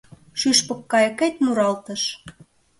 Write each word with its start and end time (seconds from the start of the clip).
Шӱшпык 0.39 0.81
кайыкет 0.91 1.35
муралтыш. 1.43 2.03